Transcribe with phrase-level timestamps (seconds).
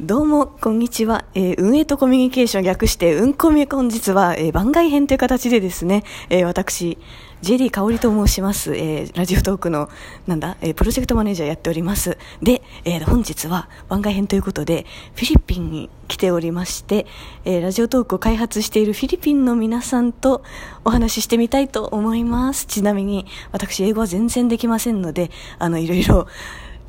[0.00, 1.26] どうも、こんにちは。
[1.34, 6.96] えー運営とコミュニケーション略して、うんこみ本日は、えー番外編という形でですね、えー私、
[7.42, 8.74] JD 香織と申します。
[8.74, 9.90] えーラジオトークの、
[10.26, 12.16] なんだ、えープロジェクトマネージャーやっております。
[12.40, 17.06] で、えー本日は番外編ということで、フィリピンに来ておりまして、
[17.44, 20.42] えーラジオトークを開発しているフィリピンの皆さんと
[20.86, 22.64] お話ししてみたいと思います。
[22.64, 26.28] ちなみに、私、英語は全然できませんので、あの、いろいろ、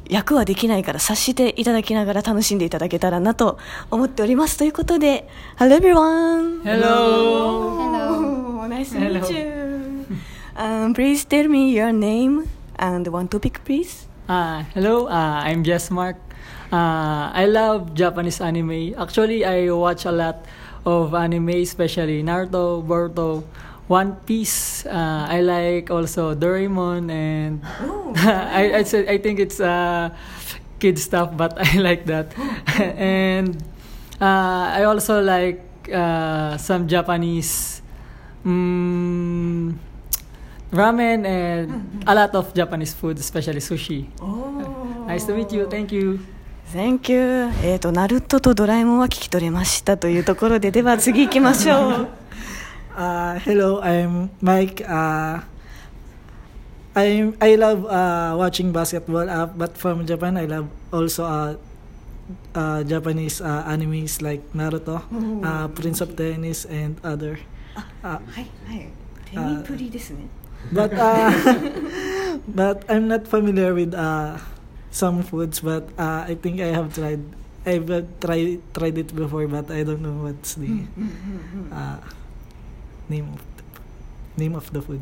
[0.10, 3.58] 役はできないから察していただきながら楽しんでいただけたらなと
[3.90, 4.58] 思っております。
[4.58, 6.64] ということで、Hello everyone!
[6.64, 7.78] Hello.
[7.82, 8.68] Hello!
[8.68, 10.06] Nice to meet you!
[10.56, 12.48] Um, please tell me your name
[12.78, 14.08] and one topic, please.
[14.28, 16.18] Uh, hello, uh, I'm Jess Mark.
[16.72, 18.94] Uh, I love Japanese anime.
[18.98, 20.46] Actually, I watch a lot
[20.86, 23.44] of anime, especially Naruto, Boruto,
[23.94, 24.88] One Piece.
[24.90, 27.62] Uh, I like also Doraemon, and
[28.18, 30.10] I I, said, I think it's uh,
[30.82, 32.34] kid stuff, but I like that.
[32.98, 33.54] and
[34.18, 35.62] uh, I also like
[35.94, 37.86] uh, some Japanese.
[38.44, 39.78] Mm,
[40.74, 44.10] ramen and a lot of Japanese food, especially sushi.
[45.06, 45.70] Nice to meet you.
[45.70, 46.20] Thank you.
[46.74, 47.54] Thank you.
[47.62, 52.24] えっ、と、ナルトとドラえもんは聞き取れましたというところで、では次行きましょう。
[52.94, 54.82] Uh, hello, I'm Mike.
[54.86, 55.42] Uh,
[56.96, 61.54] I I love uh, watching basketball, uh, but from Japan, I love also uh,
[62.56, 65.02] uh, Japanese uh, animes like Naruto,
[65.42, 67.40] uh, Prince of Tennis, and other.
[68.04, 68.20] Uh,
[69.38, 69.64] uh,
[70.72, 71.32] but uh,
[72.48, 74.38] but I'm not familiar with uh,
[74.92, 77.22] some foods, but uh, I think I have tried.
[77.66, 77.88] I've
[78.20, 80.84] tried tried it before, but I don't know what's the.
[81.72, 81.98] Uh,
[83.14, 83.64] name of the,
[84.42, 85.02] name of the food.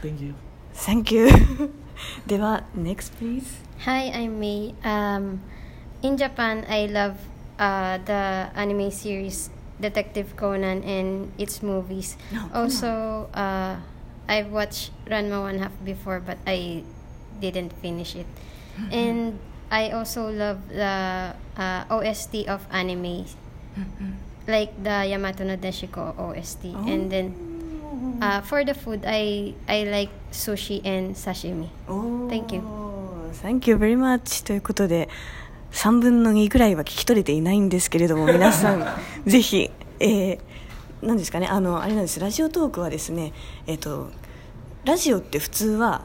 [0.00, 0.34] Thank you.
[0.72, 1.26] Thank you.
[2.26, 3.46] では、next please.
[3.84, 4.74] Hi, I'm May.
[4.82, 5.40] Um,
[6.02, 7.16] in Japan, I love
[7.58, 12.16] uh, the anime series Detective Conan and its movies.
[12.54, 13.76] Also, uh,
[14.28, 16.82] I've watched Ranma One Half before, but I
[17.40, 18.26] didn't finish it.
[18.90, 19.38] And
[19.70, 23.26] I also love the uh, OST of anime,
[24.46, 26.74] like the Yamato no Deshiko OST.
[26.86, 27.34] And then,
[28.20, 31.68] uh, for the food, I I like sushi and sashimi.
[32.28, 32.62] Thank you.
[33.42, 35.08] Thank you very much ということで
[35.72, 38.86] 3分の2ぐらいは聞き取れていないんですけれども皆さん
[39.26, 39.70] ぜひ、
[40.00, 40.38] えー、
[41.02, 43.32] 何ですかねあのあれなんですラジオトークはですね
[43.66, 44.10] えっ、と
[44.84, 46.04] ラジオって普通は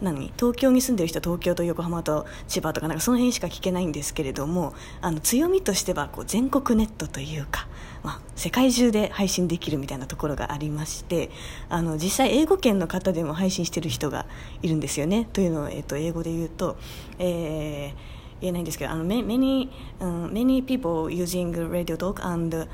[0.00, 0.32] 何？
[0.36, 7.66] 東京に住んでる人は東京と横浜と千葉とかなんかその辺しか聞けないんですけれどもあの強みとしてはこう全国ネットというか、
[8.02, 11.30] まあ、世界中で配信できるみたいなところがありまして
[11.68, 14.26] あの実際英語圏の方でも配信してる人が
[14.62, 15.28] いるんですよね。
[15.32, 16.76] というのを、えっと英語で言うと、
[17.18, 22.68] えー言えないんですけどあの many, um, many people using radio talk and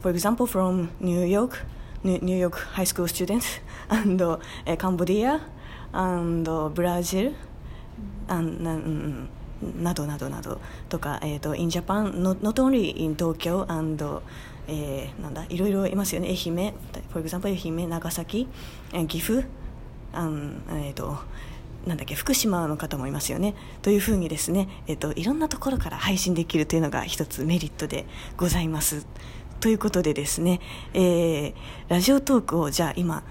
[0.00, 1.64] for example from New York
[2.02, 4.38] New York high school students and uh,
[4.76, 5.40] Cambodia
[5.94, 7.32] and uh, Brazil
[8.28, 9.28] and な,、うん、
[9.82, 14.22] などなどなどとか、えー、と in Japan not, not only in Tokyo and
[14.66, 16.74] えーなんだいろいろいますよね愛媛
[17.10, 18.48] for example 愛媛長崎
[19.08, 19.46] 岐阜
[20.12, 21.18] あんえー、と
[21.86, 28.06] なんだっけ福島の方もいますよねというふうにですね、えー、といろんなところから配信できるというのが一つメリットで
[28.36, 29.06] ございます
[29.60, 30.60] ということでですね、
[30.94, 31.54] えー
[31.88, 33.22] ラジオトークをじゃあ今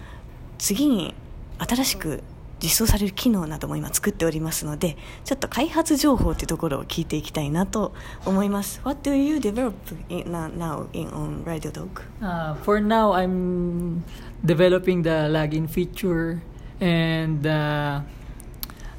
[0.60, 1.16] 次に
[1.58, 2.22] 新しく
[2.64, 7.94] 実装される機能なども今作っておりますのでちょっと開発情報というところを聞いていきたいなと
[8.26, 9.74] 思います What do you develop
[10.08, 12.04] in, now in on Radio Talk?
[12.22, 14.04] Uh, for now, I'm
[14.46, 16.42] developing the login feature,
[16.80, 18.02] and uh,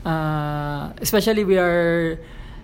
[0.04, 2.18] uh, especially we are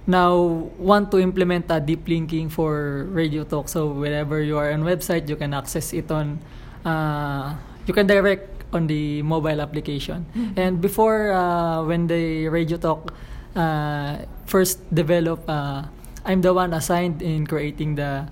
[0.07, 0.37] now
[0.79, 3.69] want to implement a deep linking for Radio Talk.
[3.69, 6.41] So wherever you are on website, you can access it on.
[6.85, 7.57] Uh,
[7.87, 10.27] you can direct on the mobile application.
[10.57, 13.13] And before, uh, when the Radio Talk
[13.57, 15.85] uh, first developed, uh,
[16.25, 18.27] I'm the one assigned in creating the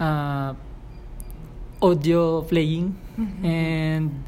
[0.00, 0.54] uh,
[1.80, 2.96] audio playing.
[3.44, 4.24] And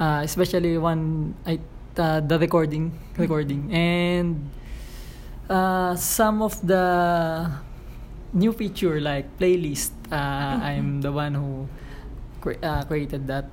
[0.00, 1.60] uh, especially one I
[1.98, 3.70] uh, the recording recording.
[3.72, 4.50] And
[5.48, 7.50] uh, some of the
[8.32, 11.68] new feature like playlist uh, I'm the one who
[12.40, 13.46] cre- uh, created that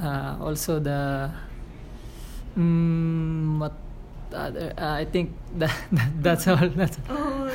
[0.00, 1.30] uh, also the
[2.56, 3.72] mm, what
[4.32, 5.70] other, uh, I think that,
[6.20, 6.98] that's all that's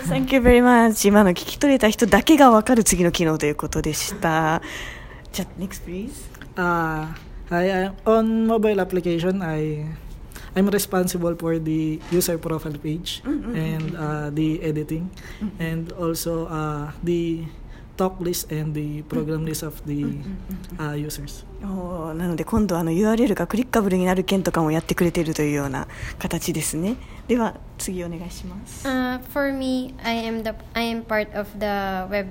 [0.07, 4.61] Thank you very much 今の聞き取れた人だけが分かる次の機能ということでした
[5.31, 7.07] じゃあ next please Uh,
[7.49, 9.89] I, on mobile application I
[10.55, 15.09] I'm responsible for the user profile page and uh, the editing
[15.57, 17.45] and also uh, the
[18.03, 20.03] talk list and the program list of the
[20.77, 21.45] uh, users.
[21.61, 25.87] なので今度あの URL がクリッカブルになる件とかもやってくれているというような
[26.19, 26.97] 形ですね
[27.27, 32.27] では次お願いします Uh, for me, I am the I am part of the web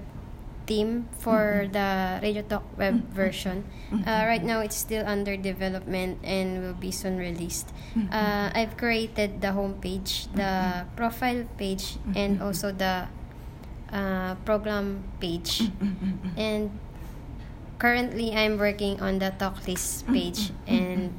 [0.67, 3.65] team for the Radio Talk web version.
[3.93, 7.73] Uh, right now, it's still under development and will be soon released.
[8.13, 13.09] Uh, I've created the homepage, the profile page, and also the
[13.93, 15.61] uh, program page.
[15.61, 16.79] Mm, mm, mm, and
[17.79, 21.13] currently, I'm working on the talk list page and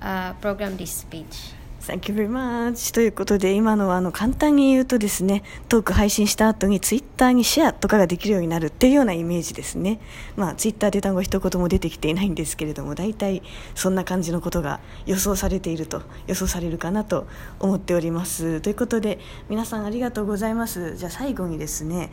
[0.00, 1.52] uh, program list page.
[1.86, 2.92] Thank you very much.
[2.92, 10.00] ということで今のはあの簡単に言うとですねトーク配信した後にツイッターにシェアとかができるようになるっていうようなイメージですね。
[10.34, 13.42] まあツイッターで単語一言も出てきていないんですけれども大体
[13.76, 17.28] そんな感じのことが予想されていると予想されるかなと
[17.60, 18.60] 思っております。
[18.60, 20.96] ということで皆さんありがとうございます。
[20.96, 22.10] じゃあ最後にですね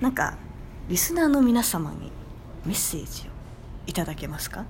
[0.00, 0.38] なんか
[0.88, 2.10] リスナーの皆様に
[2.64, 3.30] メッセージを
[3.86, 4.64] いただけますか？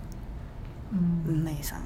[0.92, 0.96] う
[1.32, 1.56] ん。
[1.62, 1.82] さん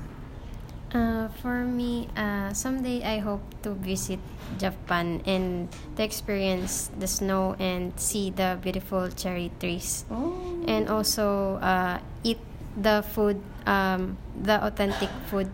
[0.93, 4.17] Uh, for me, uh, someday I hope to visit
[4.57, 10.05] Japan and to experience the snow and see the beautiful cherry trees,
[10.65, 12.39] and also uh, eat
[12.75, 13.37] the food,
[13.67, 15.51] um, the authentic food,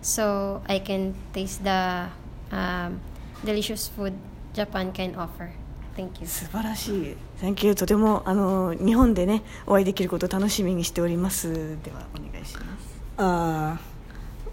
[0.00, 2.08] so I can taste the
[2.50, 3.00] um,
[3.44, 4.14] delicious food
[4.54, 5.52] Japan can offer.
[5.94, 6.26] Thank you.
[6.26, 13.76] 素晴らしい Thank you とてもあの日本でねお会いできることを楽しみにしておりますではお願いします Uh,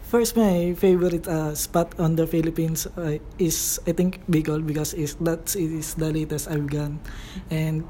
[0.06, 5.14] First, my favorite uh, spot on the Philippines uh, is I think Bicol because is
[5.26, 7.00] that is the latest I've gone,
[7.50, 7.84] and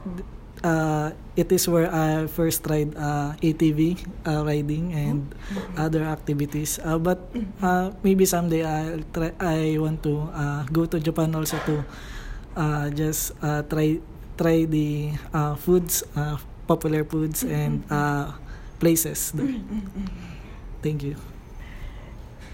[0.64, 5.34] uh, it is where I first tried uh, ATV uh, riding and
[5.76, 6.78] other activities.
[6.82, 7.20] Uh, but
[7.62, 9.32] uh, maybe someday I'll try.
[9.40, 11.84] I want to uh, go to Japan also to
[12.56, 14.00] uh, just uh, try
[14.36, 16.36] try the uh, foods, uh,
[16.66, 18.32] popular foods and uh,
[18.80, 19.32] places.
[19.32, 19.48] there.
[20.82, 21.35] Thank you.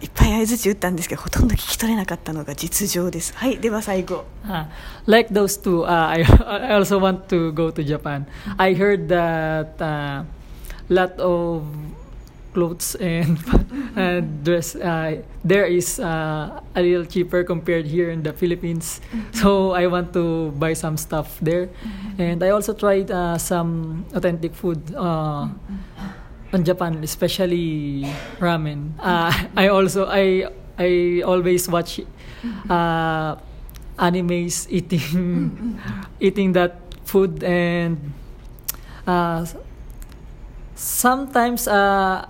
[0.02, 4.66] いっぱい相づち打ったんですけどほとんど聞き取れなかったのが実情ですはいでは最後 Ah,
[5.06, 8.26] like those two, uh, I, I also want to go to Japan.
[8.58, 10.24] I heard that uh,
[10.88, 11.62] lot of
[12.52, 13.38] clothes and
[13.96, 19.00] uh, dress uh, there is uh, a little cheaper compared here in the Philippines.
[19.32, 21.70] So I want to buy some stuff there,
[22.18, 24.82] and I also tried uh, some authentic food.
[24.94, 25.48] Uh,
[26.52, 28.04] on Japan, especially
[28.38, 28.92] ramen.
[29.00, 32.00] Uh, I also I I always watch
[32.68, 33.36] uh,
[33.98, 35.78] animes eating
[36.20, 38.12] eating that food and
[39.06, 39.46] uh,
[40.74, 42.26] sometimes uh,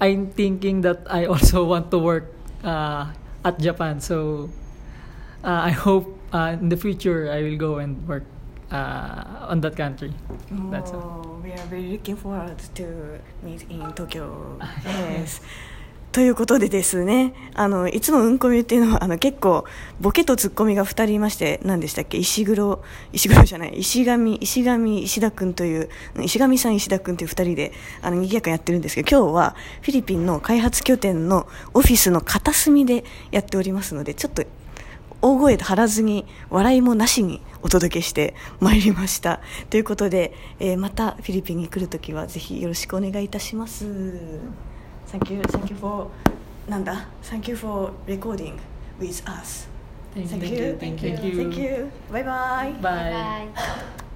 [0.00, 2.32] I'm thinking that I also want to work
[2.64, 3.12] uh,
[3.44, 4.00] at Japan.
[4.00, 4.50] So
[5.44, 8.24] uh, I hope uh, in the future I will go and work
[8.70, 10.12] uh, on that country.
[10.70, 11.22] That's all.
[11.26, 14.58] Oh, We are very looking forward to meet in Tokyo.
[14.84, 15.42] Yes.
[16.12, 19.64] ということでですねあのいつもうんこみっていうのはあの結構
[20.00, 22.18] ボケとツッコミが2人いまして何でしたっけ？
[22.18, 22.82] 石黒
[23.12, 34.42] 石黒じゃない石上石上石田君といううん石上さん石田君という2人であの賑やかにやってるんですけど今日はフィリピンの開発拠点のオフィスの片隅でやっておりますのでちょっと
[35.22, 46.06] 大声で張らずに笑いもなしにお届けしてまいりましたということで、えーまたフィリピンに来るときはぜひよろしくお願いいたします Thank you, thank you for
[46.68, 48.58] なんだ Thank you for recording
[48.98, 49.68] with us
[50.14, 51.36] Thank you, thank you, thank you.
[51.36, 51.90] Thank you.
[52.10, 52.72] Bye bye.
[52.80, 53.46] Bye.
[53.52, 54.09] Bye.